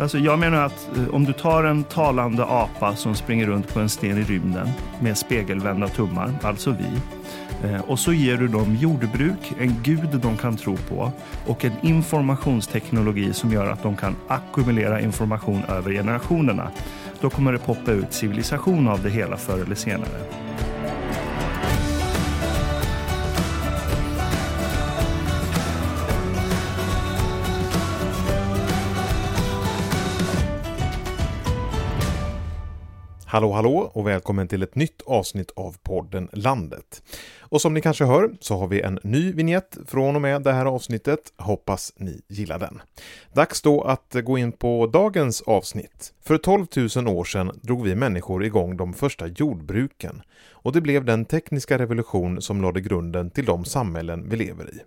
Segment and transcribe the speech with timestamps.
[0.00, 3.80] Alltså jag menar att eh, om du tar en talande apa som springer runt på
[3.80, 4.68] en sten i rymden
[5.00, 7.00] med spegelvända tummar, alltså vi,
[7.68, 11.12] eh, och så ger du dem jordbruk, en gud de kan tro på
[11.46, 16.70] och en informationsteknologi som gör att de kan ackumulera information över generationerna.
[17.20, 20.18] Då kommer det poppa ut civilisation av det hela förr eller senare.
[33.38, 37.02] Hallå hallå och välkommen till ett nytt avsnitt av podden Landet.
[37.40, 40.52] Och som ni kanske hör så har vi en ny vignett från och med det
[40.52, 41.20] här avsnittet.
[41.36, 42.80] Hoppas ni gillar den.
[43.32, 46.14] Dags då att gå in på dagens avsnitt.
[46.24, 51.04] För 12 000 år sedan drog vi människor igång de första jordbruken och det blev
[51.04, 54.80] den tekniska revolution som lade grunden till de samhällen vi lever i.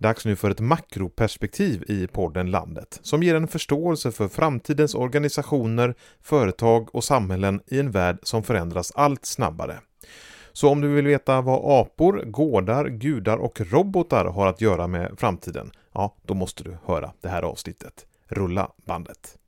[0.00, 5.94] Dags nu för ett makroperspektiv i podden Landet som ger en förståelse för framtidens organisationer,
[6.22, 9.78] företag och samhällen i en värld som förändras allt snabbare.
[10.52, 15.14] Så om du vill veta vad apor, gårdar, gudar och robotar har att göra med
[15.18, 18.06] framtiden, ja, då måste du höra det här avsnittet.
[18.28, 19.38] Rulla bandet!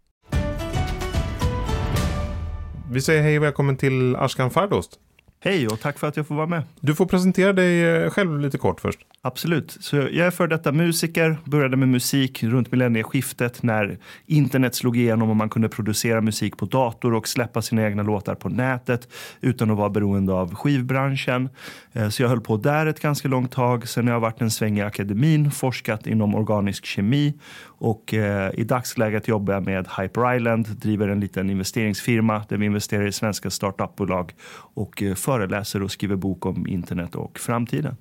[2.93, 4.99] Vi säger hej och välkommen till Ashkan Fardost.
[5.43, 6.63] Hej och tack för att jag får vara med.
[6.81, 8.99] Du får presentera dig eh, själv lite kort först.
[9.23, 9.77] Absolut.
[9.81, 15.31] Så jag är för detta musiker, började med musik runt millennieskiftet när internet slog igenom
[15.31, 19.09] och man kunde producera musik på dator och släppa sina egna låtar på nätet
[19.41, 21.49] utan att vara beroende av skivbranschen.
[21.93, 23.89] Eh, så jag höll på där ett ganska långt tag.
[23.89, 27.35] Sen har jag varit en sväng i akademin, forskat inom organisk kemi
[27.81, 32.67] och eh, i dagsläget jobbar jag med Hyper Island, driver en liten investeringsfirma där vi
[32.67, 34.33] investerar i svenska startupbolag
[34.75, 37.97] och föreläser och skriver bok om internet och framtiden.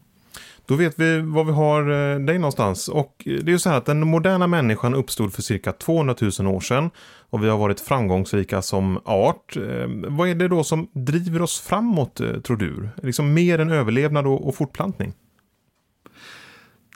[0.65, 2.87] Då vet vi var vi har eh, dig någonstans.
[2.87, 6.15] Och eh, det är ju så här att den moderna människan uppstod för cirka 200
[6.39, 6.89] 000 år sedan.
[7.29, 9.57] Och vi har varit framgångsrika som art.
[9.57, 12.89] Eh, vad är det då som driver oss framåt, tror du?
[13.03, 15.13] Liksom mer än överlevnad och fortplantning?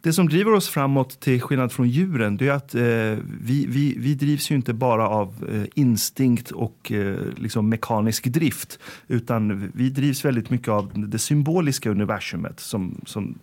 [0.03, 2.81] Det som driver oss framåt till skillnad från djuren det är att eh,
[3.41, 8.79] vi, vi, vi drivs ju inte bara av eh, instinkt och eh, liksom mekanisk drift
[9.07, 13.39] utan vi drivs väldigt mycket av det symboliska universumet som, som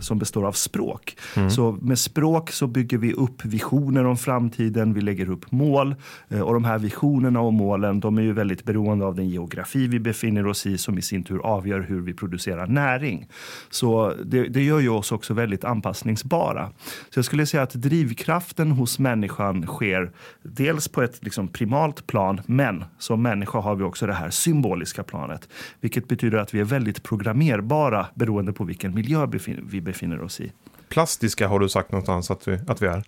[0.00, 1.16] som består av språk.
[1.36, 1.50] Mm.
[1.50, 5.94] Så med språk så bygger vi upp visioner om framtiden, vi lägger upp mål
[6.28, 9.86] eh, och de här visionerna och målen de är ju väldigt beroende av den geografi
[9.86, 13.28] vi befinner oss i som i sin tur avgör hur vi producerar näring.
[13.70, 16.70] Så det, det gör ju oss också väldigt anpassningsbara.
[17.10, 20.12] Så jag skulle säga att drivkraften hos människan sker
[20.42, 25.02] dels på ett liksom primalt plan men som människa har vi också det här symboliska
[25.02, 25.48] planet
[25.80, 29.26] vilket betyder att vi är väldigt programmerbara beroende på vilken miljö
[29.68, 30.52] vi befinner oss i.
[30.88, 33.02] Plastiska har du sagt någonstans att vi, att vi är.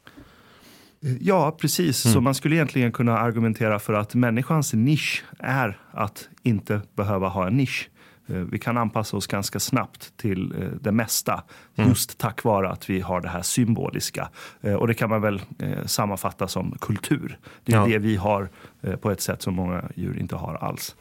[1.21, 2.05] Ja, precis.
[2.05, 2.15] Mm.
[2.15, 7.47] Så man skulle egentligen kunna argumentera för att människans nisch är att inte behöva ha
[7.47, 7.91] en nisch.
[8.31, 11.43] Eh, vi kan anpassa oss ganska snabbt till eh, det mesta
[11.77, 11.89] mm.
[11.89, 14.29] just tack vare att vi har det här symboliska.
[14.61, 15.43] Eh, och det kan man väl
[15.87, 17.39] sammanfatta som kultur.
[17.65, 17.87] Det är ja.
[17.87, 18.49] det vi har
[19.01, 20.97] på ett sätt som många djur inte har alls.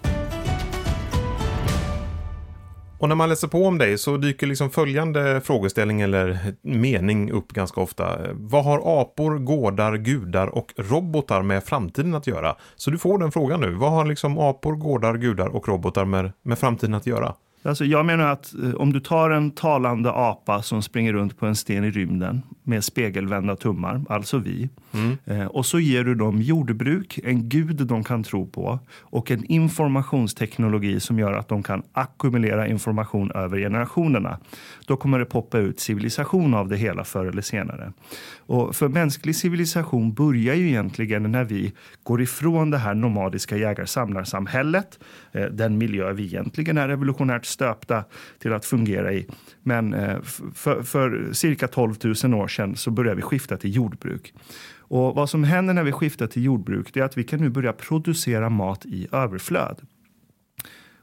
[3.00, 7.52] Och när man läser på om dig så dyker liksom följande frågeställning eller mening upp
[7.52, 8.20] ganska ofta.
[8.34, 12.56] Vad har apor, gårdar, gudar och robotar med framtiden att göra?
[12.76, 13.72] Så du får den frågan nu.
[13.72, 17.36] Vad har liksom apor, gårdar, gudar och robotar med, med framtiden att göra?
[17.64, 21.46] Alltså jag menar att eh, om du tar en talande apa som springer runt på
[21.46, 25.18] en sten i rymden med spegelvända tummar, alltså vi, mm.
[25.26, 29.46] eh, och så ger du dem jordbruk, en gud de kan tro på och en
[29.46, 34.40] informationsteknologi som gör att de kan ackumulera information över generationerna.
[34.86, 37.94] Då kommer det poppa ut civilisation av det hela förr eller senare.
[38.38, 45.00] Och för mänsklig civilisation börjar ju egentligen när vi går ifrån det här nomadiska jägar-samlarsamhället,
[45.32, 48.04] eh, den miljö vi egentligen är revolutionärt stöpta
[48.40, 49.28] till att fungera i.
[49.64, 50.22] Men eh,
[50.54, 54.34] för, för cirka 12 000 år sedan så började vi skifta till jordbruk.
[54.78, 57.74] Och vad som händer när vi skiftar till jordbruk är att vi kan nu börja
[57.74, 59.82] producera mat i överflöd.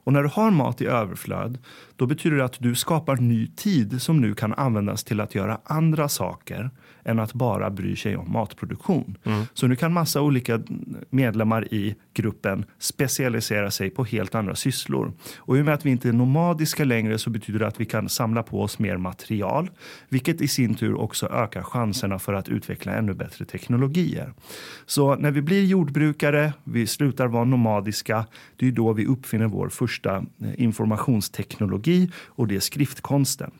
[0.06, 1.58] Och när du har mat i överflöd,
[1.96, 5.60] då betyder det att du skapar ny tid som nu kan användas till att göra
[5.64, 6.70] andra saker
[7.06, 9.18] än att bara bry sig om matproduktion.
[9.24, 9.44] Mm.
[9.54, 10.60] Så nu kan massa olika
[11.10, 15.12] medlemmar i gruppen specialisera sig på helt andra sysslor.
[15.36, 17.84] Och i och med att vi inte är nomadiska längre så betyder det att vi
[17.84, 19.70] kan samla på oss mer material,
[20.08, 24.32] vilket i sin tur också ökar chanserna för att utveckla ännu bättre teknologier.
[24.86, 28.26] Så när vi blir jordbrukare, vi slutar vara nomadiska,
[28.56, 30.24] det är då vi uppfinner vår första eh,
[30.56, 33.50] informationsteknologi och det är skriftkonsten.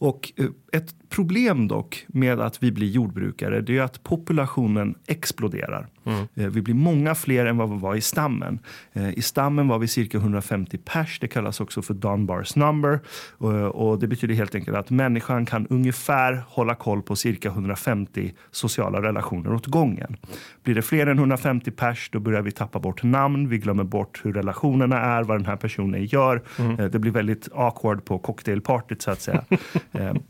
[0.00, 5.86] Och eh, ett problem dock med att vi blir jordbrukare det är att populationen exploderar.
[6.04, 6.28] Mm.
[6.34, 8.58] Eh, vi blir många fler än vad vi var i stammen.
[8.92, 11.18] Eh, I stammen var vi cirka 150 pers.
[11.20, 13.00] Det kallas också för Dunbars number.
[13.72, 19.02] Och det betyder helt enkelt att människan kan ungefär hålla koll på cirka 150 sociala
[19.02, 20.16] relationer åt gången.
[20.62, 23.48] Blir det fler än 150 pers då börjar vi tappa bort namn.
[23.48, 26.42] Vi glömmer bort hur relationerna är, vad den här personen gör.
[26.58, 26.90] Mm.
[26.90, 29.44] Det blir väldigt awkward på cocktailpartyt så att säga.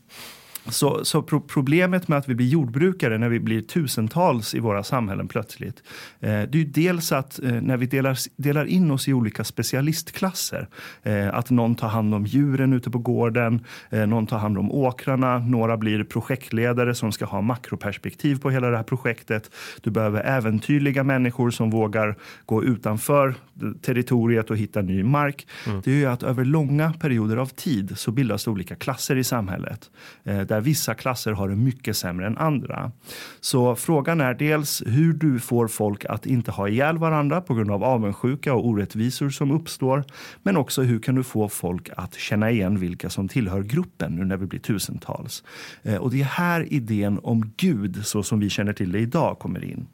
[0.69, 4.83] Så, så pro problemet med att vi blir jordbrukare när vi blir tusentals i våra
[4.83, 5.83] samhällen plötsligt.
[6.19, 9.43] Eh, det är ju dels att eh, när vi delar, delar in oss i olika
[9.43, 10.67] specialistklasser.
[11.03, 14.71] Eh, att någon tar hand om djuren ute på gården, eh, någon tar hand om
[14.71, 19.51] åkrarna, några blir projektledare som ska ha makroperspektiv på hela det här projektet.
[19.81, 22.15] Du behöver äventyrliga människor som vågar
[22.45, 23.35] gå utanför
[23.81, 25.47] territoriet och hitta ny mark.
[25.67, 25.81] Mm.
[25.85, 29.89] Det är ju att över långa perioder av tid så bildas olika klasser i samhället
[30.23, 32.91] eh, där vissa klasser har det mycket sämre än andra.
[33.39, 37.71] Så frågan är dels hur du får folk att inte ha ihjäl varandra på grund
[37.71, 40.03] av avundsjuka och orättvisor som uppstår.
[40.43, 44.25] Men också hur kan du få folk att känna igen vilka som tillhör gruppen nu
[44.25, 45.43] när vi blir tusentals.
[45.83, 49.39] Eh, och det är här idén om Gud, så som vi känner till det idag,
[49.39, 49.87] kommer in.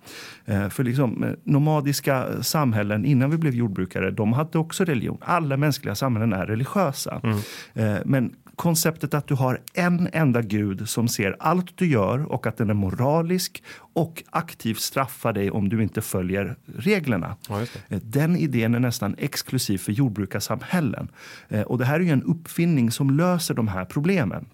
[0.46, 5.18] Eh, för liksom, eh, nomadiska samhällen innan vi blev jordbrukare, de hade också religion.
[5.22, 7.22] Alla mänskliga samhällen är religiösa.
[7.24, 7.40] Mm.
[8.06, 12.58] Men konceptet att du har en enda gud som ser allt du gör och att
[12.58, 13.64] den är moralisk
[13.94, 17.36] och aktivt straffar dig om du inte följer reglerna.
[17.50, 21.12] Ja, eh, den idén är nästan exklusiv för jordbrukarsamhällen.
[21.50, 24.46] Eh, och det här är en uppfinning som löser de här problemen.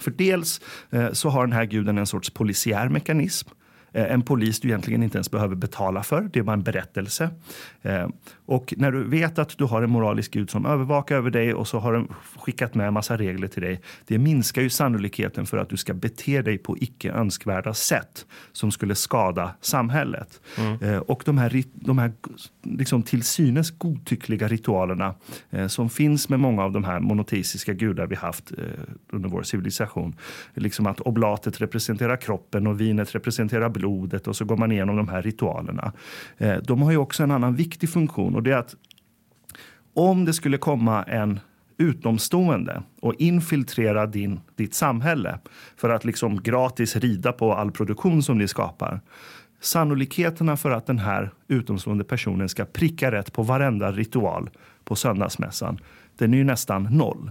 [0.00, 0.60] För dels
[0.90, 3.48] eh, så har den här guden en sorts polisiär mekanism.
[3.92, 6.30] En polis du egentligen inte ens behöver betala för.
[6.32, 7.30] Det är bara en berättelse.
[8.46, 11.68] Och när du vet att du har en moralisk gud som övervakar över dig och
[11.68, 13.80] så har den skickat med en massa regler till dig.
[14.06, 18.72] Det minskar ju sannolikheten för att du ska bete dig på icke önskvärda sätt som
[18.72, 20.40] skulle skada samhället.
[20.58, 20.82] Mm.
[20.82, 22.12] Eh, och de här, de här
[22.62, 25.14] liksom till synes godtyckliga ritualerna
[25.50, 28.58] eh, som finns med många av de här monoteistiska gudar vi haft eh,
[29.12, 30.16] under vår civilisation.
[30.54, 35.08] Liksom att oblatet representerar kroppen och vinet representerar blodet och så går man igenom de
[35.08, 35.92] här ritualerna.
[36.38, 38.74] Eh, de har ju också en annan viktig funktion och det är att
[39.94, 41.40] om det skulle komma en
[41.78, 45.38] utomstående och infiltrera din, ditt samhälle
[45.76, 49.00] för att liksom gratis rida på all produktion som ni skapar.
[49.60, 54.50] Sannolikheterna för att den här utomstående personen ska pricka rätt på varenda ritual
[54.84, 55.78] på söndagsmässan
[56.18, 57.30] den är ju nästan noll.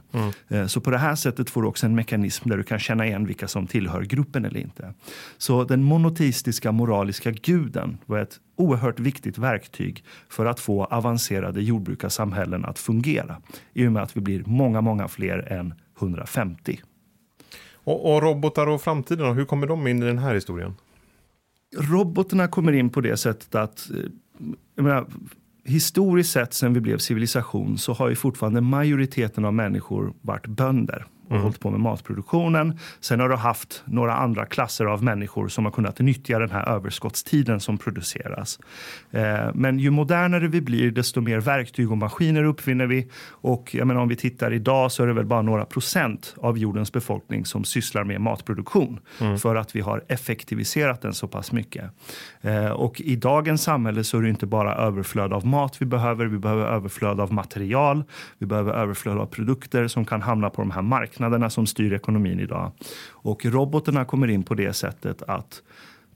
[0.50, 0.70] Mm.
[0.70, 3.26] Så på det här sättet får du också en mekanism där du kan känna igen
[3.26, 4.94] vilka som tillhör gruppen eller inte.
[5.38, 12.66] Så den monoteistiska moraliska guden var ett oerhört viktigt verktyg för att få avancerade jordbrukarsamhällen
[12.66, 13.42] att fungera.
[13.74, 16.80] I och med att vi blir många, många fler än 150.
[17.74, 20.76] Och, och robotar och framtiden, hur kommer de in i den här historien?
[21.78, 25.08] Robotarna kommer in på det sättet att eh, menar,
[25.66, 31.06] historiskt sett sen vi blev civilisation så har ju fortfarande majoriteten av människor varit bönder
[31.26, 31.44] och mm.
[31.44, 32.80] hållit på med matproduktionen.
[33.00, 36.70] Sen har du haft några andra klasser av människor som har kunnat nyttja den här
[36.70, 38.60] överskottstiden som produceras.
[39.12, 43.10] Eh, men ju modernare vi blir, desto mer verktyg och maskiner uppfinner vi.
[43.30, 46.58] Och jag menar, om vi tittar idag så är det väl bara några procent av
[46.58, 49.38] jordens befolkning som sysslar med matproduktion mm.
[49.38, 51.92] för att vi har effektiviserat den så pass mycket.
[52.42, 56.26] Eh, och i dagens samhälle så är det inte bara överflöd av mat vi behöver.
[56.26, 58.04] Vi behöver överflöd av material.
[58.38, 61.94] Vi behöver överflöd av produkter som kan hamna på de här marknaderna marknaderna som styr
[61.94, 62.72] ekonomin idag.
[63.24, 65.62] Och robotarna kommer in på det sättet att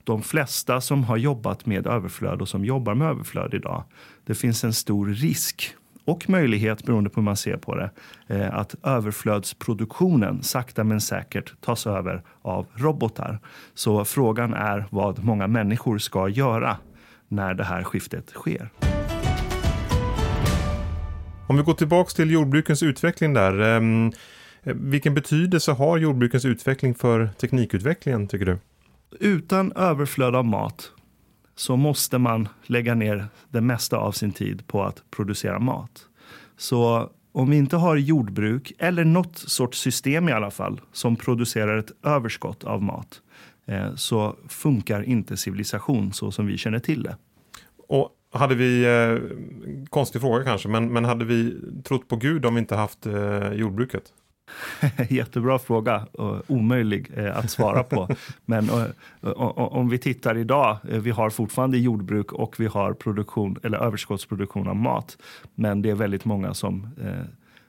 [0.04, 3.84] de flesta som har jobbat med överflöd och som jobbar med överflöd idag,
[4.26, 5.76] det finns en stor risk
[6.06, 7.90] och möjlighet, beroende på hur man ser på det,
[8.28, 13.38] eh, att överflödsproduktionen sakta men säkert tas över av robotar.
[13.74, 16.76] Så frågan är vad många människor ska göra
[17.28, 18.70] när det här skiftet sker.
[21.50, 23.60] Om vi går tillbaks till jordbrukens utveckling där.
[23.60, 24.12] Ehm,
[24.62, 28.58] Eh, vilken betydelse har jordbrukens utveckling för teknikutvecklingen tycker du?
[29.20, 30.92] Utan överflöd av mat
[31.56, 36.06] så måste man lägga ner det mesta av sin tid på att producera mat.
[36.56, 41.78] Så om vi inte har jordbruk, eller något sorts system i alla fall, som producerar
[41.78, 43.22] ett överskott av mat,
[43.66, 47.16] eh, så funkar inte civilisation så som vi känner till det.
[47.88, 49.18] Och hade vi, eh,
[49.88, 53.52] konstig fråga kanske, men, men hade vi trott på Gud om vi inte haft eh,
[53.52, 54.04] jordbruket?
[55.08, 58.08] Jättebra fråga och omöjlig eh, att svara på.
[58.44, 63.56] Men eh, om vi tittar idag, eh, vi har fortfarande jordbruk och vi har produktion
[63.62, 65.18] eller överskottsproduktion av mat.
[65.54, 66.88] Men det är väldigt många som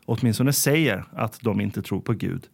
[0.06, 2.48] åtminstone säger att de inte tror på Gud.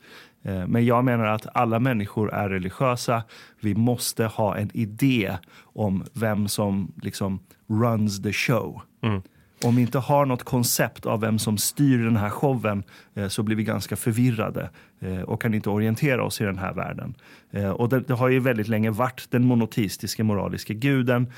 [0.67, 3.23] Men jag menar att alla människor är religiösa.
[3.59, 8.81] Vi måste ha en idé om vem som liksom runs the show.
[9.03, 9.21] Mm
[9.63, 12.83] om vi inte har något koncept av vem som styr den här showen
[13.15, 16.73] eh, så blir vi ganska förvirrade eh, och kan inte orientera oss i den här
[16.73, 17.15] världen.
[17.51, 21.31] Eh, och det, det, har ju väldigt länge varit den monoteistiska moraliska guden.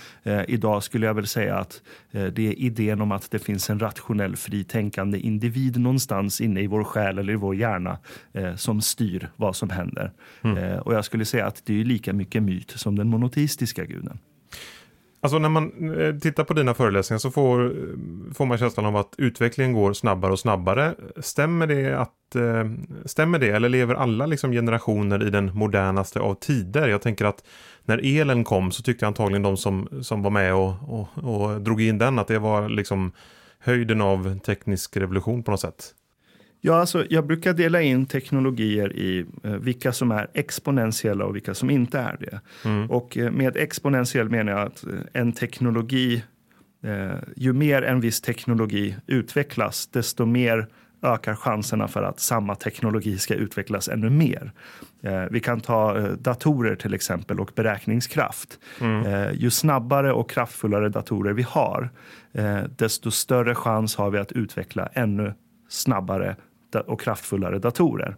[0.48, 4.36] Idag skulle jag väl säga att det är idén om att det finns en rationell
[4.36, 7.98] fritänkande individ någonstans inne i vår själ eller i vår hjärna
[8.56, 10.12] som styr vad som händer.
[10.42, 10.80] Mm.
[10.80, 14.20] och jag skulle säga att det är lika mycket myt som den monoteistiska guden.
[15.22, 17.76] Alltså när man eh, tittar på dina föreläsningar så får,
[18.34, 20.96] får man känslan av att utvecklingen går snabbare och snabbare.
[21.18, 22.66] Stämmer det, att, eh,
[23.06, 26.88] stämmer det eller lever alla liksom generationer i den modernaste av tider?
[26.88, 27.44] Jag tänker att
[27.84, 31.82] när elen kom så tyckte antagligen de som, som var med och, och, och drog
[31.82, 33.12] in den att det var liksom
[33.60, 35.94] höjden av teknisk revolution på något sätt.
[36.62, 41.54] Ja, alltså, jag brukar dela in teknologier i eh, vilka som är exponentiella och vilka
[41.54, 42.40] som inte är det.
[42.66, 42.92] Mm.
[42.92, 46.24] Och eh, med exponentiell menar jag att eh, en teknologi,
[46.84, 50.68] eh, ju mer en viss teknologi utvecklas, desto mer
[51.02, 54.52] ökar chanserna för att samma teknologi ska utvecklas ännu mer.
[55.04, 58.60] Eh, vi kan ta eh, datorer till exempel och beräkningskraft.
[58.82, 59.36] Mm.
[59.36, 61.90] ju snabbare och kraftfullare datorer vi har,
[62.78, 65.34] desto större chans har vi att utveckla ännu
[65.70, 66.36] snabbare
[66.76, 68.16] och kraftfullare datorer.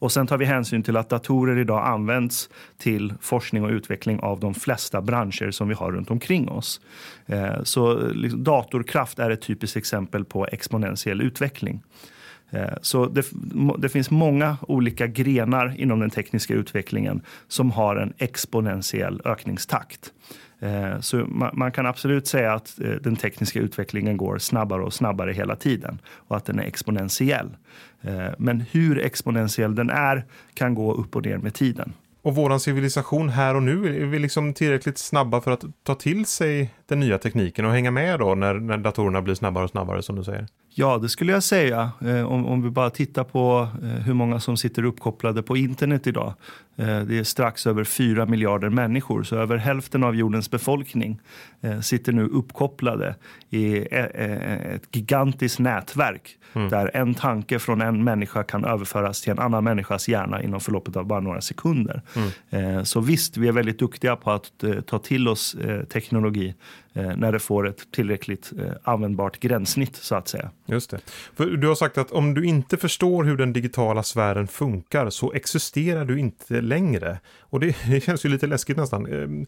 [0.00, 4.40] Och sen tar vi hänsyn till att datorer idag används till forskning och utveckling av
[4.40, 6.80] de flesta branscher som vi har runt omkring oss.
[7.26, 11.82] Eh, så liksom, datorkraft är ett typiskt exempel på exponentiell utveckling.
[12.50, 13.26] Eh, så det,
[13.78, 20.12] det, finns många olika grenar inom den tekniska utvecklingen som har en exponentiell ökningstakt.
[20.60, 21.16] Eh, så
[21.52, 25.98] man kan absolut säga att eh, den tekniska utvecklingen går snabbare och snabbare hela tiden
[26.08, 27.56] och att den är exponentiell.
[28.38, 30.24] Men hur exponentiell den är
[30.54, 31.92] kan gå upp och ner med tiden.
[32.22, 36.26] Och våran civilisation här och nu, är vi liksom tillräckligt snabba för att ta till
[36.26, 40.02] sig den nya tekniken och hänga med då när, när datorerna blir snabbare och snabbare
[40.02, 40.46] som du säger?
[40.80, 41.90] Ja, det skulle jag säga.
[42.00, 46.06] Eh, om, om vi bara tittar på eh, hur många som sitter uppkopplade på internet
[46.06, 46.34] idag.
[46.76, 51.20] Eh, det är strax över 4 miljarder människor, så över hälften av jordens befolkning
[51.82, 53.14] sitter nu uppkopplade
[53.50, 56.68] i ett gigantiskt nätverk mm.
[56.68, 60.96] där en tanke från en människa kan överföras till en annan människas hjärna inom förloppet
[60.96, 62.02] av bara några sekunder.
[62.50, 62.84] Mm.
[62.84, 64.52] Så visst, vi är väldigt duktiga på att
[64.86, 65.56] ta till oss
[65.92, 66.54] teknologi
[66.92, 70.50] när det får ett tillräckligt eh, användbart gränssnitt så att säga.
[70.66, 71.00] Just det.
[71.36, 75.32] För du har sagt att om du inte förstår hur den digitala sfären funkar så
[75.32, 77.18] existerar du inte längre.
[77.40, 79.06] Och det, det känns ju lite läskigt nästan.
[79.06, 79.46] Ehm,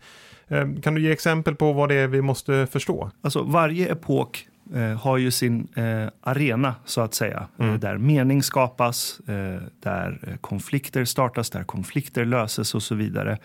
[0.48, 3.10] ehm, kan du ge exempel på vad det är vi måste förstå?
[3.22, 7.46] Alltså varje epok eh, har ju sin eh, arena så att säga.
[7.58, 7.80] Eh, mm.
[7.80, 13.38] där mening skapas, eh, där eh, konflikter startas, där konflikter löses och så vidare.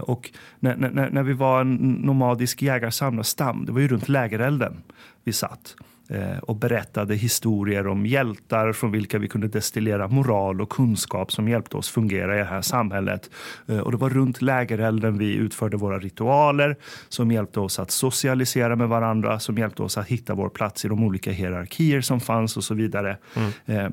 [0.00, 0.30] Och
[0.60, 4.82] när, när, när vi var en nomadisk jägarsamlarstam, det var ju runt lägerelden
[5.24, 5.76] vi satt.
[6.08, 11.48] Eh, och berättade historier om hjältar från vilka vi kunde destillera moral och kunskap som
[11.48, 13.30] hjälpte oss fungera i det här samhället.
[13.66, 16.76] Eh, och det var runt lägerelden vi utförde våra ritualer
[17.08, 20.88] som hjälpte oss att socialisera med varandra, som hjälpte oss att hitta vår plats i
[20.88, 23.18] de olika hierarkier som fanns och så vidare.
[23.34, 23.50] Mm.
[23.66, 23.90] Eh,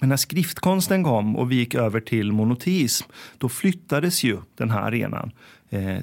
[0.00, 4.80] men när skriftkonsten kom och vi gick över till monoteism, då flyttades ju den här
[4.80, 5.30] arenan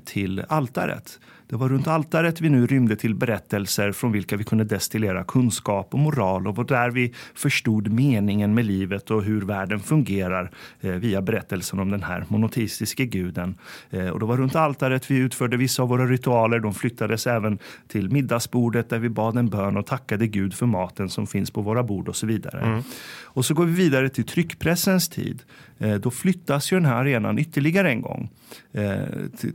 [0.05, 1.19] till altaret.
[1.51, 5.93] Det var runt altaret vi nu rymde till berättelser från vilka vi kunde destillera kunskap
[5.93, 11.21] och moral och där vi förstod meningen med livet och hur världen fungerar eh, via
[11.21, 13.57] berättelsen om den här monoteistiska guden.
[13.89, 16.59] Eh, och det var runt altaret vi utförde vissa av våra ritualer.
[16.59, 21.09] De flyttades även till middagsbordet där vi bad en bön och tackade Gud för maten
[21.09, 22.61] som finns på våra bord och så vidare.
[22.61, 22.83] Mm.
[23.23, 25.43] Och så går vi vidare till tryckpressens tid.
[25.77, 28.29] Eh, då flyttas ju den här arenan ytterligare en gång.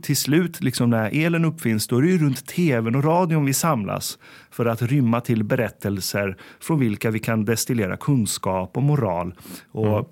[0.01, 3.53] Till slut, liksom när elen uppfinns, då är det ju runt tvn och radion vi
[3.53, 4.19] samlas
[4.51, 9.33] för att rymma till berättelser från vilka vi kan destillera kunskap och moral.
[9.71, 10.05] Och mm.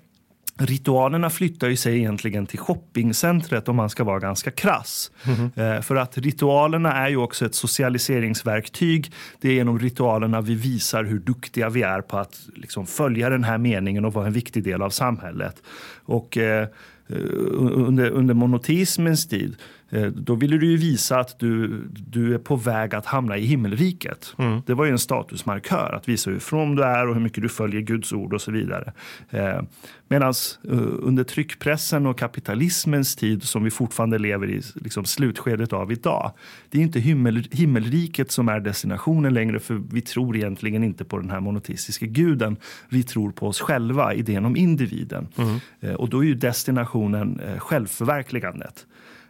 [0.58, 5.10] Ritualerna flyttar ju sig egentligen till shoppingcentret om man ska vara ganska krass.
[5.24, 5.82] Mm.
[5.82, 9.12] för att ritualerna är ju också ett socialiseringsverktyg.
[9.40, 13.44] Det är genom ritualerna vi visar hur duktiga vi är på att liksom följa den
[13.44, 15.62] här meningen och vara en viktig del av samhället.
[16.04, 16.68] Och eh,
[17.08, 19.75] under, under monoteismens tid Eh,
[20.14, 24.34] då ville du ju visa att du, du är på väg att hamna i himmelriket.
[24.38, 24.62] Mm.
[24.66, 27.48] Det var ju en statusmarkör att visa hur from du är och hur mycket du
[27.48, 28.92] följer Guds ord och så vidare.
[29.30, 29.60] Eh,
[30.08, 30.34] Medan
[30.68, 36.32] eh, under tryckpressen och kapitalismens tid som vi fortfarande lever i liksom slutskedet av idag.
[36.70, 41.18] Det är inte himmel, himmelriket som är destinationen längre för vi tror egentligen inte på
[41.18, 42.56] den här monoteistiska guden.
[42.88, 45.28] Vi tror på oss själva, idén om individen.
[45.36, 45.96] Mm.
[45.96, 48.86] Och då är ju destinationen självförverkligandet.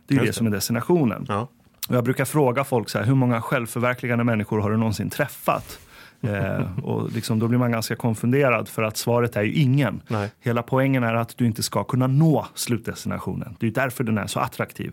[0.06, 1.26] Det är Just det som är destinationen.
[1.28, 1.48] Ja.
[1.88, 5.78] Och jag brukar fråga folk så här, hur många självförverkligande människor har du någonsin träffat?
[6.20, 10.02] eh, och liksom, då blir man ganska konfunderad för att svaret är ju ingen.
[10.08, 10.30] Nej.
[10.40, 13.56] Hela poängen är att du inte ska kunna nå slutdestinationen.
[13.60, 14.92] Det är därför den är så attraktiv.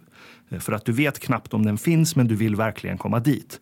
[0.49, 3.61] Eh, för att du vet knappt om den finns men du vill verkligen komma dit.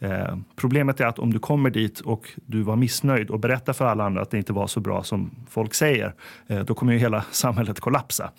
[0.00, 3.84] Eh, problemet är att om du kommer dit och du var missnöjd och berättar för
[3.84, 6.14] alla andra att det inte var så bra som folk säger,
[6.46, 8.30] eh, då kommer ju hela samhället kollapsa.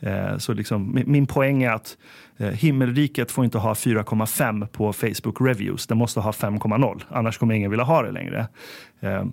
[0.00, 1.96] Eh, så liksom, min poäng är att
[2.36, 5.86] eh, himmelriket får inte ha 4,5 på Facebook reviews.
[5.86, 8.48] Det måste ha 5,0, annars kommer ingen vilja ha det längre.
[9.00, 9.24] Eh,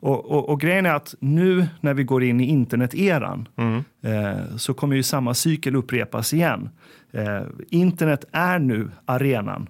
[0.00, 3.84] och, och, och, grejen är att nu när vi går in i interneteran mm.
[4.02, 6.70] eh, så kommer ju samma cykel upprepas igen.
[7.12, 9.68] Eh, internet är nu arenan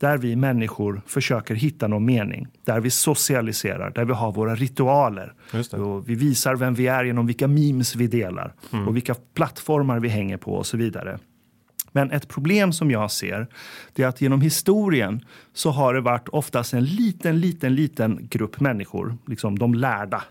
[0.00, 5.32] där vi människor försöker hitta någon mening, där vi socialiserar, där vi har våra ritualer.
[5.72, 8.88] Och vi visar vem vi är genom vilka memes vi delar mm.
[8.88, 11.18] och vilka plattformar vi hänger på och så vidare.
[11.92, 13.46] Men ett problem som jag ser
[13.92, 18.60] det är att genom historien så har det varit oftast en liten, liten, liten grupp
[18.60, 20.22] människor, liksom de lärda,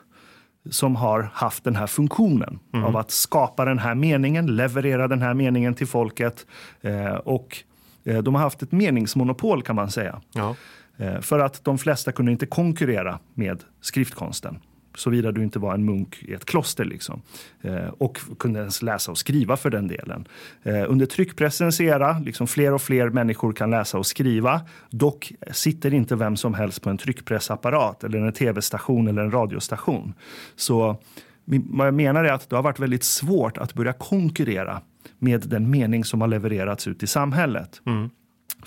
[0.69, 2.85] som har haft den här funktionen mm.
[2.85, 6.45] av att skapa den här meningen, leverera den här meningen till folket
[6.81, 7.63] eh, och
[8.07, 10.21] Eh, de har haft ett meningsmonopol kan man säga.
[10.33, 10.55] Ja.
[10.97, 14.59] Eh, för att de flesta kunde inte konkurrera med skriftkonsten
[14.97, 16.85] såvida du inte var en munk i ett kloster.
[16.85, 17.21] Liksom.
[17.61, 20.27] Eh, och kunde ens läsa och skriva för den delen.
[20.63, 24.61] Eh, under tryckpressens era, liksom fler och fler människor kan läsa och skriva.
[24.89, 30.13] Dock sitter inte vem som helst på en tryckpressapparat eller en tv-station eller en radiostation.
[30.55, 30.97] Så
[31.45, 34.81] vad jag menar är att det har varit väldigt svårt att börja konkurrera
[35.19, 37.81] med den mening som har levererats ut i samhället.
[37.85, 38.09] Mm.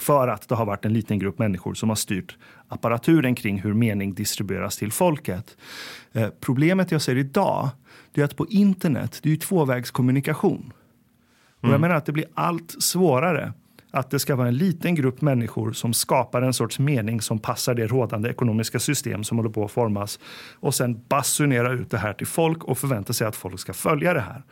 [0.00, 2.36] För att det har varit en liten grupp människor som har styrt
[2.68, 5.56] apparaturen kring hur mening distribueras till folket.
[6.12, 7.68] Eh, problemet jag ser idag
[8.14, 10.60] är att på internet, det är ju tvåvägskommunikation.
[10.60, 10.72] Mm.
[11.60, 11.80] Och jag mm.
[11.80, 13.52] menar att det blir allt svårare
[13.92, 17.74] att det ska vara en liten grupp människor som skapar en sorts mening som passar
[17.74, 20.18] det rådande ekonomiska system som håller på att formas
[20.54, 24.14] och sen basunera ut det här till folk och förvänta sig att folk ska följa
[24.14, 24.42] det här.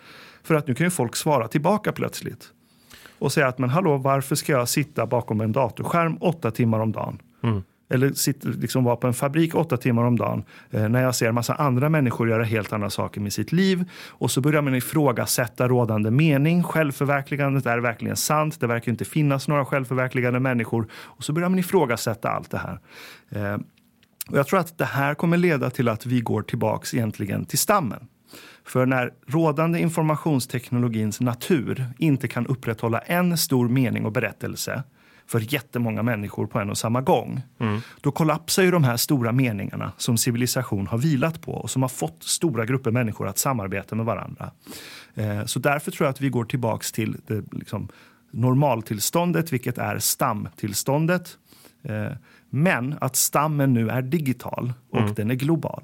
[0.42, 2.52] För att nu kan ju folk svara tillbaka plötsligt
[3.18, 6.92] och säga att men hallå, varför ska jag sitta bakom en datorskärm åtta timmar om
[6.92, 7.18] dagen?
[7.42, 7.62] Mm.
[7.90, 11.32] Eller sitta, liksom vara på en fabrik åtta timmar om dagen eh, när jag ser
[11.32, 13.84] massa andra människor göra helt andra saker med sitt liv.
[14.08, 16.62] Och så börjar man ifrågasätta rådande mening.
[16.62, 18.60] Självförverkligandet, är verkligen sant?
[18.60, 20.88] Det verkar inte finnas några självförverkligande människor.
[20.92, 22.80] Och så börjar man ifrågasätta allt det här.
[23.30, 23.60] Eh,
[24.30, 27.58] och jag tror att det här kommer leda till att vi går tillbaks egentligen till
[27.58, 28.08] stammen.
[28.68, 34.82] För när rådande informationsteknologins natur inte kan upprätthålla en stor mening och berättelse
[35.26, 37.42] för jättemånga människor på en och samma gång.
[37.58, 37.80] Mm.
[38.00, 41.88] Då kollapsar ju de här stora meningarna som civilisation har vilat på och som har
[41.88, 44.50] fått stora grupper människor att samarbeta med varandra.
[45.14, 47.88] Eh, så därför tror jag att vi går tillbaks till det liksom,
[48.30, 51.38] normaltillståndet, vilket är stamtillståndet.
[51.82, 52.12] Eh,
[52.50, 55.14] men att stammen nu är digital och mm.
[55.14, 55.82] den är global.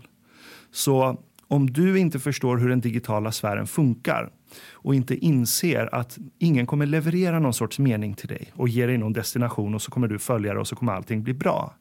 [0.73, 4.31] Så om du inte förstår hur den digitala sfären funkar
[4.73, 8.99] och inte inser att ingen kommer leverera någon sorts mening till dig och ge dig
[8.99, 11.75] någon destination och så kommer du följa det och så kommer allting bli bra.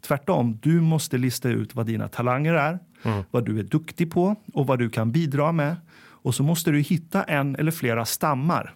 [0.00, 3.24] Tvärtom, du måste lista ut vad dina talanger är, mm.
[3.30, 5.76] vad du är duktig på och vad du kan bidra med.
[5.96, 8.74] Och så måste du hitta en eller flera stammar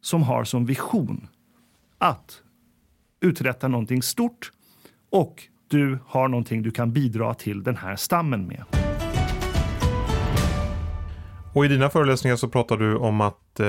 [0.00, 1.28] som har som vision
[1.98, 2.42] att
[3.20, 4.52] uträtta någonting stort
[5.10, 8.83] och du har någonting du kan bidra till den här stammen med.
[11.54, 13.66] Och i dina föreläsningar så pratar du om att eh,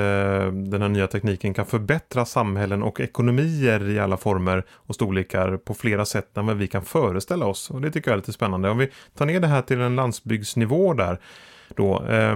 [0.52, 5.74] den här nya tekniken kan förbättra samhällen och ekonomier i alla former och storlekar på
[5.74, 7.70] flera sätt än vad vi kan föreställa oss.
[7.70, 8.70] Och det tycker jag är lite spännande.
[8.70, 11.20] Om vi tar ner det här till en landsbygdsnivå där.
[11.76, 12.36] Då, eh,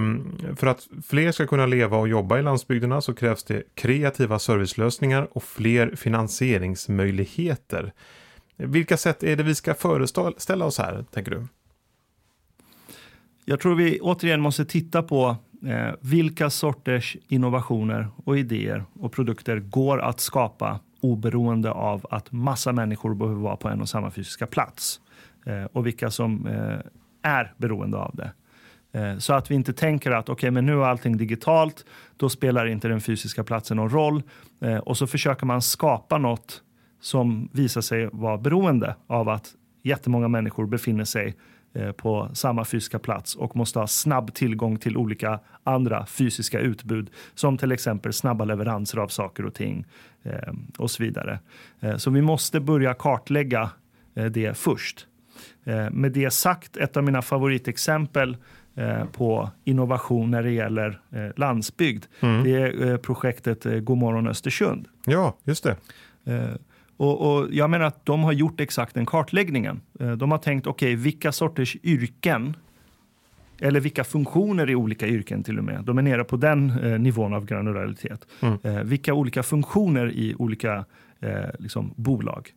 [0.55, 5.27] för att fler ska kunna leva och jobba i landsbygderna så krävs det kreativa servicelösningar
[5.31, 7.93] och fler finansieringsmöjligheter.
[8.57, 11.47] Vilka sätt är det vi ska föreställa oss här, tänker du?
[13.49, 15.35] Jag tror vi återigen måste titta på
[15.65, 22.71] eh, vilka sorters innovationer och idéer och produkter går att skapa oberoende av att massa
[22.71, 25.01] människor behöver vara på en och samma fysiska plats.
[25.45, 28.31] Eh, och vilka som eh, är beroende av det.
[28.99, 31.85] Eh, så att vi inte tänker att okay, men nu är allting digitalt,
[32.17, 34.23] då spelar inte den fysiska platsen någon roll.
[34.61, 36.61] Eh, och så försöker man skapa något
[37.01, 41.35] som visar sig vara beroende av att jättemånga människor befinner sig
[41.97, 47.57] på samma fysiska plats och måste ha snabb tillgång till olika andra fysiska utbud som
[47.57, 49.85] till exempel snabba leveranser av saker och ting
[50.77, 51.39] och så vidare.
[51.97, 53.69] Så vi måste börja kartlägga
[54.13, 55.07] det först.
[55.91, 58.37] Med det sagt, ett av mina favoritexempel
[58.79, 62.05] Eh, på innovation när det gäller eh, landsbygd.
[62.19, 62.43] Mm.
[62.43, 64.87] Det är eh, projektet Godmorgon Östersund.
[65.05, 65.75] Ja, just det.
[66.99, 69.81] Och, och, jag menar att de har gjort exakt den kartläggningen.
[70.17, 72.55] De har tänkt, okej, okay, vilka sorters yrken
[73.59, 75.83] eller vilka funktioner i olika yrken till och med.
[75.83, 78.27] De är nere på den eh, nivån av granularitet.
[78.41, 78.57] Mm.
[78.63, 80.85] Eh, vilka olika funktioner i olika
[81.19, 82.49] eh, liksom, bolag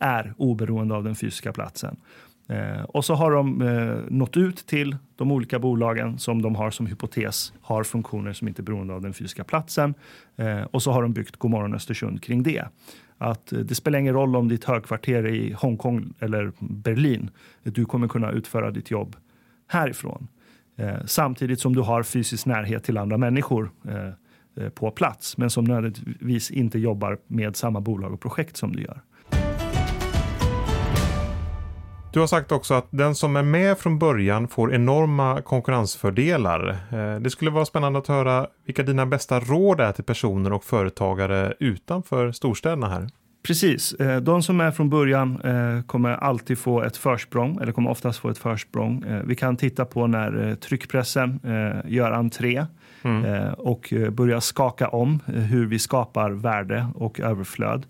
[0.00, 1.96] är oberoende av den fysiska platsen.
[2.48, 6.70] Eh, och så har de eh, nått ut till de olika bolagen som de har
[6.70, 9.94] som hypotes har funktioner som inte är beroende av den fysiska platsen.
[10.36, 12.64] Eh, och så har de byggt Godmorgon Östersund kring det.
[13.18, 17.30] Att eh, det spelar ingen roll om ditt högkvarter är i Hongkong eller Berlin.
[17.62, 19.16] Du kommer kunna utföra ditt jobb
[19.66, 20.28] härifrån.
[20.76, 24.08] Eh, samtidigt som du har fysisk närhet till andra människor eh,
[24.64, 28.82] eh på plats, men som nödvändigtvis inte jobbar med samma bolag och projekt som du
[28.82, 29.00] gör.
[32.18, 36.68] Du har sagt också att den som är med från början får enorma konkurrensfördelar.
[36.92, 40.64] Eh, det skulle vara spännande att höra vilka dina bästa råd är till personer och
[40.64, 43.08] företagare utanför storstäderna här.
[43.46, 43.92] Precis.
[43.92, 48.18] Eh, de som är från början eh, kommer alltid få ett försprång, eller kommer oftast
[48.18, 49.04] få ett försprång.
[49.24, 51.40] Vi kan titta på när tryckpressen
[51.84, 52.66] gör entré
[53.08, 53.54] mm.
[53.54, 57.86] och börjar skaka om hur vi skapar värde och överflöd.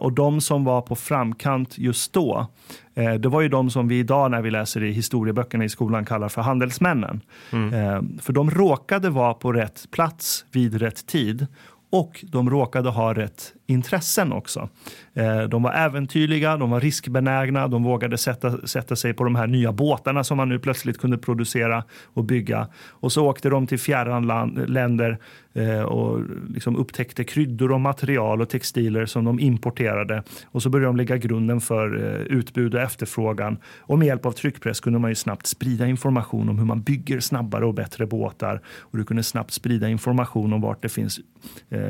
[0.00, 2.46] Och de som var på framkant just då,
[2.94, 6.28] det var ju de som vi idag när vi läser i historieböckerna i skolan kallar
[6.28, 7.20] för handelsmännen.
[7.52, 8.18] Mm.
[8.18, 11.46] För de råkade vara på rätt plats vid rätt tid
[11.90, 14.68] och de råkade ha rätt intressen också.
[15.14, 19.46] Eh, de var äventyrliga, de var riskbenägna, de vågade sätta, sätta sig på de här
[19.46, 22.68] nya båtarna som man nu plötsligt kunde producera och bygga.
[22.88, 25.18] Och så åkte de till fjärran land, länder
[25.52, 30.22] eh, och liksom upptäckte kryddor och material och textiler som de importerade.
[30.44, 33.58] Och så började de lägga grunden för eh, utbud och efterfrågan.
[33.80, 37.20] Och med hjälp av tryckpress kunde man ju snabbt sprida information om hur man bygger
[37.20, 38.60] snabbare och bättre båtar.
[38.80, 41.20] Och du kunde snabbt sprida information om vart det finns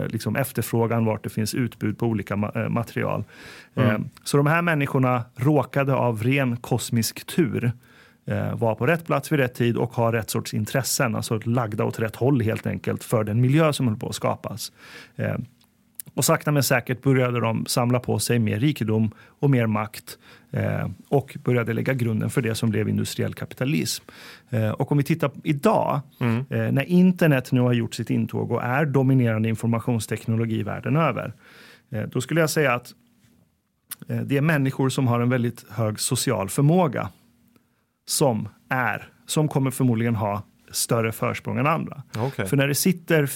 [0.06, 2.36] liksom efterfrågan, vart det finns utbud på olika
[2.68, 3.24] material.
[3.74, 3.90] Mm.
[3.90, 7.72] Eh, så de här människorna råkade av ren kosmisk tur
[8.26, 11.84] eh, vara på rätt plats vid rätt tid och ha rätt sorts intressen, alltså lagda
[11.84, 14.72] åt rätt håll helt enkelt för den miljö som höll på att skapas.
[16.14, 20.18] Och sakta men säkert började de samla på sig mer rikedom och mer makt
[20.50, 24.04] eh, och började lägga grunden för det som blev industriell kapitalism.
[24.50, 26.44] Eh, och om vi tittar idag, mm.
[26.50, 31.32] eh, när internet nu har gjort sitt intåg och är dominerande informationsteknologi världen över,
[31.92, 32.94] Eh, då skulle jag säga att
[34.08, 37.08] eh, det är människor som har en väldigt hög social förmåga
[38.06, 42.02] som är, som kommer förmodligen ha större försprång än andra.
[42.26, 42.46] Okay.
[42.46, 43.30] För när det sitter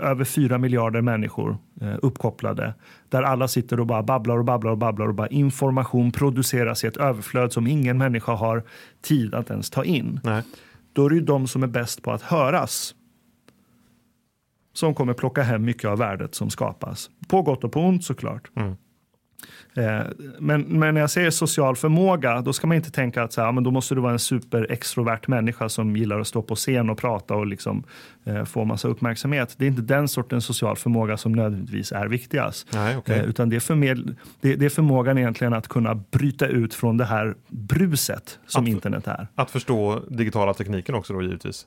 [0.00, 2.74] över fyra miljarder människor eh, uppkopplade,
[3.08, 6.86] där alla sitter och bara babblar och babblar och babblar och bara information produceras i
[6.86, 8.62] ett överflöd som ingen människa har
[9.02, 10.20] tid att ens ta in.
[10.24, 10.42] Nej.
[10.92, 12.94] Då är det ju de som är bäst på att höras
[14.72, 17.10] som kommer plocka hem mycket av värdet som skapas.
[17.28, 18.50] På gott och på ont såklart.
[18.56, 18.76] Mm.
[19.74, 20.00] Eh,
[20.38, 23.52] men, men när jag säger social förmåga, då ska man inte tänka att så här,
[23.52, 26.98] men då måste du vara en superextrovert människa som gillar att stå på scen och
[26.98, 27.84] prata och liksom,
[28.24, 29.54] eh, få massa uppmärksamhet.
[29.58, 32.68] Det är inte den sortens social förmåga som nödvändigtvis är viktigast.
[32.72, 33.18] Nej, okay.
[33.18, 33.96] eh, utan det är,
[34.40, 38.68] det, det, är förmågan egentligen att kunna bryta ut från det här bruset som att,
[38.68, 39.26] internet är.
[39.34, 41.66] Att förstå digitala tekniken också då givetvis.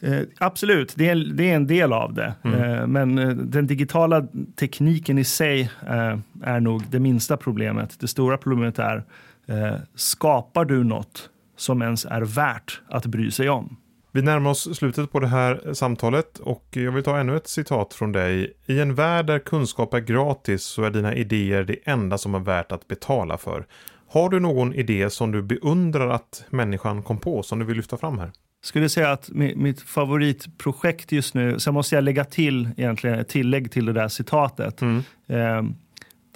[0.00, 2.34] Eh, absolut, det är, det är, en del av det.
[2.44, 2.62] Mm.
[2.62, 8.00] Eh, men eh, den digitala tekniken i sig eh, är nog det minsta problemet.
[8.00, 9.04] Det stora problemet är,
[9.46, 13.76] eh, skapar du något som ens är värt att bry sig om?
[14.12, 17.94] Vi närmar oss slutet på det här samtalet och jag vill ta ännu ett citat
[17.94, 18.52] från dig.
[18.66, 22.38] I en värld där kunskap är gratis så är dina idéer det enda som är
[22.38, 23.66] värt att betala för.
[24.08, 27.96] Har du någon idé som du beundrar att människan kom på som du vill lyfta
[27.96, 28.32] fram här?
[28.62, 33.70] Skulle säga att mitt favoritprojekt just nu, sen måste jag lägga till egentligen ett tillägg
[33.70, 34.82] till det där citatet.
[34.82, 35.02] Mm.
[35.26, 35.64] Eh,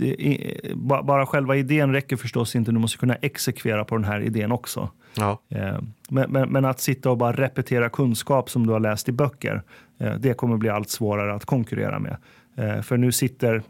[0.02, 4.52] är, bara själva idén räcker förstås inte, du måste kunna exekvera på den här idén
[4.52, 4.90] också.
[5.14, 5.40] Ja.
[5.48, 5.78] Eh,
[6.10, 9.62] men, men, men, att sitta och bara repetera kunskap som du har läst i böcker,
[9.98, 12.16] eh, det kommer bli allt svårare att konkurrera med.
[12.56, 13.62] Eh, för nu sitter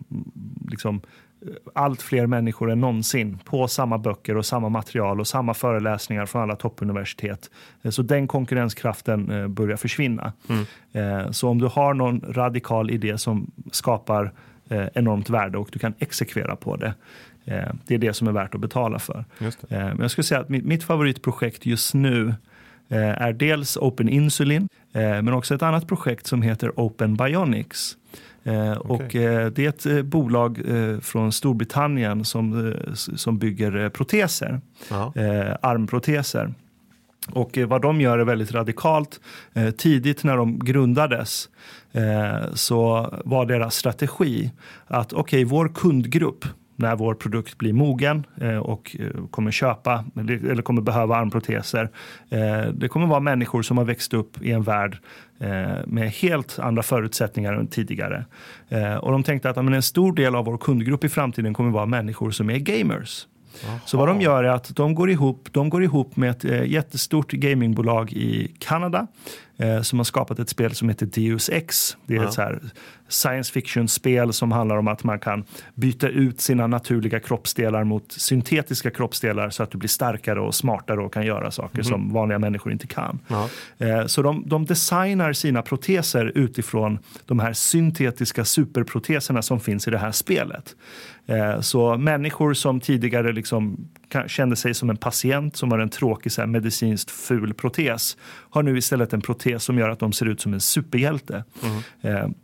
[0.71, 1.01] liksom
[1.75, 6.43] allt fler människor än någonsin på samma böcker och samma material och samma föreläsningar från
[6.43, 7.51] alla toppuniversitet.
[7.83, 10.33] Eh, så den konkurrenskraften eh, börjar försvinna.
[10.49, 11.33] Mm.
[11.33, 14.33] Så om du har någon radikal idé som skapar
[14.95, 16.95] enormt värde och du kan exekvera på det.
[17.87, 19.25] Det är det som är värt att betala för.
[19.69, 22.35] Men jag skulle säga att mitt favoritprojekt just nu
[22.89, 27.97] är dels Open Insulin, men också ett annat projekt som heter Open Bionics.
[28.45, 29.07] Eh, okay.
[29.07, 30.63] Och eh, det är ett eh, bolag
[31.03, 34.61] från Storbritannien som, som bygger proteser,
[35.61, 36.55] armproteser.
[37.33, 39.21] Och vad de gör är väldigt radikalt.
[39.77, 41.49] tidigt när de grundades
[42.55, 44.51] så var deras strategi
[44.87, 46.45] att okej, okay, vår kundgrupp
[46.81, 51.91] när vår produkt blir mogen eh, och eh, kommer köpa eller kommer behöva armproteser.
[52.31, 54.99] Eh, det kommer vara människor som har växt upp i en värld
[55.87, 58.25] med helt andra förutsättningar än tidigare.
[59.01, 62.31] Och de tänkte att en stor del av vår kundgrupp i framtiden kommer vara människor
[62.31, 63.27] som är gamers.
[63.69, 63.79] Aha.
[63.87, 67.33] Så vad de gör är att de går ihop, de går ihop med ett jättestort
[67.33, 69.07] gamingbolag i Kanada
[69.61, 71.97] eh, som har skapat ett spel som heter Deus Ex.
[72.07, 72.29] Det är ja.
[72.29, 72.61] ett så här
[73.09, 75.45] science fiction-spel som handlar om att man kan
[75.75, 81.01] byta ut sina naturliga kroppsdelar mot syntetiska kroppsdelar så att du blir starkare och smartare
[81.01, 81.85] och kan göra saker mm.
[81.85, 83.19] som vanliga människor inte kan.
[83.29, 83.49] Ja.
[83.79, 89.91] Eh, så de, de designar sina proteser utifrån de här syntetiska superproteserna som finns i
[89.91, 90.77] det här spelet.
[91.27, 93.89] Eh, så människor som tidigare liksom
[94.27, 98.17] kände sig som en patient som har en tråkig så här, medicinskt ful protes
[98.51, 101.45] har nu istället en protes som gör att de ser ut som en superhjälte.
[101.63, 102.35] Mm.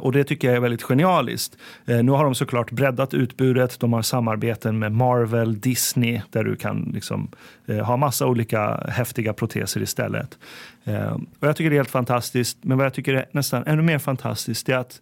[0.00, 1.56] Och det tycker jag är väldigt genialiskt.
[1.84, 3.80] Nu har de såklart breddat utbudet.
[3.80, 7.30] De har samarbeten med Marvel, Disney där du kan liksom
[7.84, 10.38] ha massa olika häftiga proteser istället.
[11.38, 12.58] Och jag tycker det är helt fantastiskt.
[12.62, 15.00] Men vad jag tycker är nästan ännu mer fantastiskt är att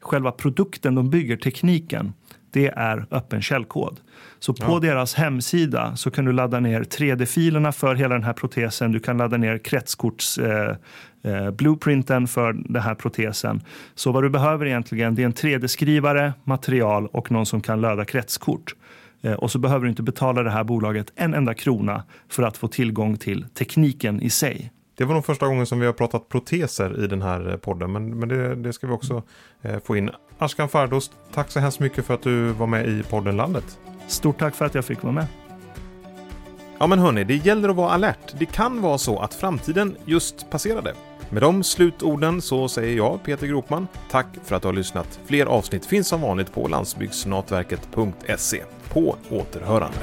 [0.00, 2.12] själva produkten de bygger, tekniken,
[2.50, 4.00] det är öppen källkod.
[4.38, 4.78] Så på ja.
[4.78, 8.92] deras hemsida så kan du ladda ner 3D-filerna för hela den här protesen.
[8.92, 10.76] Du kan ladda ner kretskorts eh,
[11.22, 13.62] eh, blueprinten för den här protesen.
[13.94, 18.04] Så vad du behöver egentligen det är en 3D-skrivare, material och någon som kan löda
[18.04, 18.74] kretskort.
[19.22, 22.56] Eh, och så behöver du inte betala det här bolaget en enda krona för att
[22.56, 24.72] få tillgång till tekniken i sig.
[25.00, 28.18] Det var nog första gången som vi har pratat proteser i den här podden, men,
[28.18, 29.22] men det, det ska vi också
[29.62, 30.10] eh, få in.
[30.38, 33.78] Ashkan Fardos, tack så hemskt mycket för att du var med i podden Landet.
[34.08, 35.26] Stort tack för att jag fick vara med.
[36.78, 38.34] Ja men hörni, det gäller att vara alert.
[38.38, 40.94] Det kan vara så att framtiden just passerade.
[41.30, 45.20] Med de slutorden så säger jag, Peter Gropman, tack för att du har lyssnat.
[45.26, 48.62] Fler avsnitt finns som vanligt på landsbygdsnätverket.se.
[48.92, 49.98] På återhörande.